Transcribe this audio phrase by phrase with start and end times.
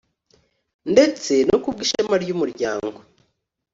[0.91, 2.97] ndetse no kubwishema ry’umuryango.